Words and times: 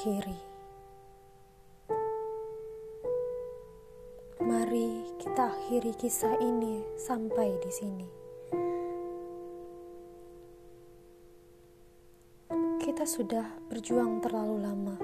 akhiri. 0.00 0.38
Mari 4.40 5.04
kita 5.20 5.52
akhiri 5.52 5.92
kisah 5.92 6.40
ini 6.40 6.80
sampai 6.96 7.52
di 7.60 7.68
sini. 7.68 8.08
Kita 12.80 13.04
sudah 13.04 13.44
berjuang 13.68 14.24
terlalu 14.24 14.56
lama. 14.64 14.96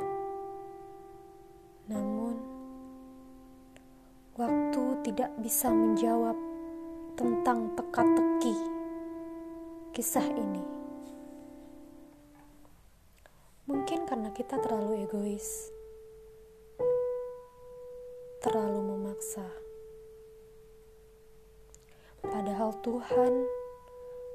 Namun 1.93 2.35
waktu 4.33 4.83
tidak 5.05 5.29
bisa 5.45 5.77
menjawab 5.77 6.41
tentang 7.21 7.69
teka-teki 7.77 8.57
kisah 9.93 10.25
ini. 10.25 10.86
Mungkin 13.67 14.07
karena 14.07 14.31
kita 14.31 14.63
terlalu 14.63 15.03
egois, 15.03 15.75
terlalu 18.39 18.79
memaksa. 18.95 19.43
Padahal 22.23 22.79
Tuhan 22.87 23.43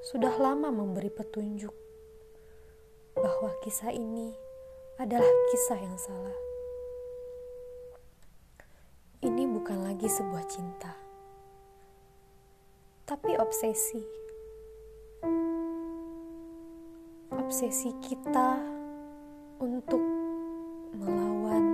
sudah 0.04 0.36
lama 0.36 0.68
memberi 0.68 1.08
petunjuk 1.08 1.72
bahwa 3.16 3.56
kisah 3.64 3.96
ini 3.96 4.36
adalah 5.00 5.32
kisah 5.48 5.80
yang 5.80 5.96
salah. 5.96 6.36
Ini 9.24 9.48
bukan 9.48 9.88
lagi 9.88 10.12
sebuah 10.12 10.44
cinta, 10.52 10.92
tapi 13.08 13.32
obsesi. 13.40 14.04
Obsesi 17.32 17.96
kita 18.04 18.81
untuk 19.62 20.02
melawan 20.98 21.66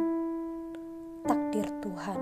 takdir 1.23 1.64
Tuhan. 1.80 2.20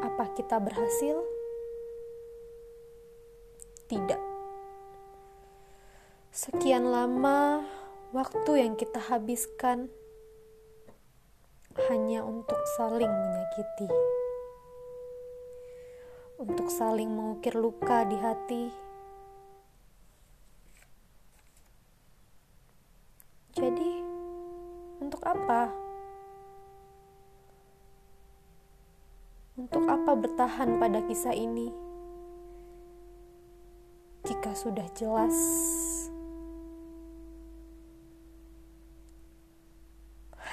Apa 0.00 0.24
kita 0.32 0.56
berhasil? 0.64 1.20
Tidak. 3.84 4.22
Sekian 6.32 6.88
lama 6.88 7.60
waktu 8.16 8.64
yang 8.64 8.72
kita 8.72 8.96
habiskan 8.96 9.92
hanya 11.92 12.24
untuk 12.24 12.56
saling 12.80 13.12
menyakiti, 13.12 13.92
untuk 16.40 16.72
saling 16.72 17.12
mengukir 17.12 17.52
luka 17.52 18.08
di 18.08 18.16
hati 18.16 18.83
apa? 25.34 25.74
Untuk 29.58 29.86
apa 29.90 30.12
bertahan 30.14 30.78
pada 30.78 31.02
kisah 31.10 31.34
ini? 31.34 31.70
Jika 34.24 34.54
sudah 34.54 34.86
jelas 34.96 35.36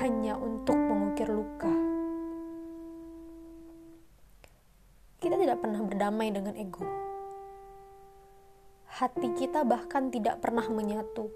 hanya 0.01 0.33
untuk 0.33 0.73
mengukir 0.73 1.29
luka. 1.29 1.69
Kita 5.21 5.37
tidak 5.37 5.61
pernah 5.61 5.81
berdamai 5.85 6.33
dengan 6.33 6.57
ego. 6.57 6.81
Hati 8.89 9.29
kita 9.37 9.61
bahkan 9.61 10.09
tidak 10.09 10.41
pernah 10.41 10.65
menyatu. 10.65 11.29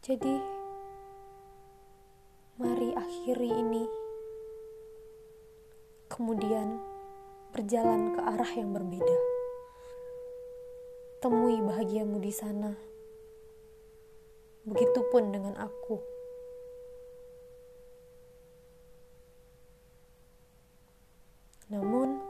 Jadi, 0.00 0.32
mari 2.56 2.88
akhiri 2.96 3.52
ini. 3.52 3.84
Kemudian 6.08 6.80
berjalan 7.52 8.16
ke 8.16 8.20
arah 8.24 8.52
yang 8.56 8.72
berbeda. 8.72 9.18
Temui 11.20 11.60
bahagiamu 11.60 12.16
di 12.16 12.32
sana. 12.32 12.72
Begitupun 14.64 15.36
dengan 15.36 15.60
aku. 15.60 16.00
Namun, 21.68 22.24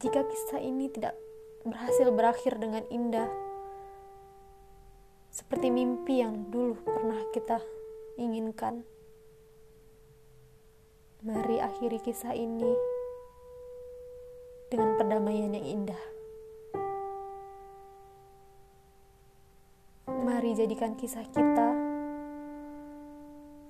jika 0.00 0.24
kisah 0.24 0.64
ini 0.64 0.88
tidak 0.88 1.12
berhasil 1.68 2.08
berakhir 2.08 2.56
dengan 2.56 2.80
indah, 2.88 3.49
seperti 5.30 5.70
mimpi 5.70 6.18
yang 6.18 6.50
dulu 6.50 6.74
pernah 6.82 7.22
kita 7.30 7.62
inginkan. 8.18 8.82
Mari 11.22 11.62
akhiri 11.62 12.02
kisah 12.02 12.34
ini 12.34 12.74
dengan 14.66 14.98
perdamaian 14.98 15.54
yang 15.54 15.66
indah. 15.66 16.02
Mari 20.10 20.58
jadikan 20.58 20.98
kisah 20.98 21.22
kita 21.30 21.68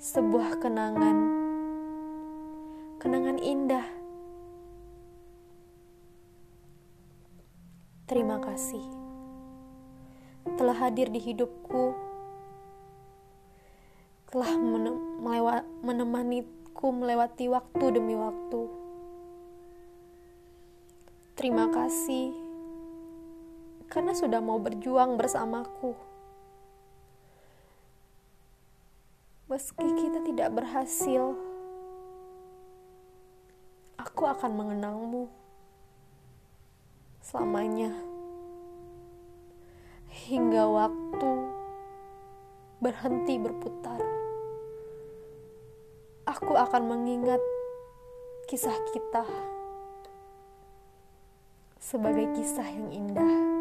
sebuah 0.01 0.65
kenangan, 0.65 1.19
kenangan 2.97 3.37
indah. 3.37 3.87
Terima 8.09 8.41
kasih 8.43 9.10
telah 10.57 10.77
hadir 10.77 11.13
di 11.13 11.21
hidupku, 11.21 11.93
telah 14.31 14.55
menemaniku 15.83 16.89
melewati 16.95 17.51
waktu 17.51 17.85
demi 17.93 18.15
waktu. 18.17 18.63
Terima 21.37 21.73
kasih 21.73 22.37
karena 23.91 24.13
sudah 24.13 24.39
mau 24.45 24.61
berjuang 24.61 25.17
bersamaku. 25.17 25.97
Meski 29.51 29.83
kita 29.83 30.23
tidak 30.23 30.55
berhasil, 30.55 31.35
aku 33.99 34.23
akan 34.31 34.53
mengenangmu 34.55 35.27
selamanya 37.19 38.10
hingga 40.31 40.63
waktu 40.63 41.31
berhenti 42.79 43.35
berputar. 43.35 43.99
Aku 46.23 46.55
akan 46.55 46.87
mengingat 46.87 47.43
kisah 48.47 48.79
kita 48.95 49.27
sebagai 51.83 52.31
kisah 52.39 52.71
yang 52.71 52.95
indah. 52.95 53.60